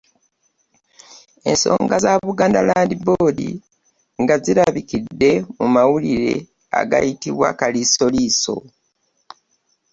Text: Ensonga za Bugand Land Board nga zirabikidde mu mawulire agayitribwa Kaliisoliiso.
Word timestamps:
Ensonga 1.51 1.95
za 2.03 2.11
Bugand 2.25 2.55
Land 2.67 2.91
Board 3.05 3.39
nga 4.21 4.35
zirabikidde 4.43 5.31
mu 5.57 5.67
mawulire 5.75 6.33
agayitribwa 6.79 7.47
Kaliisoliiso. 7.59 8.55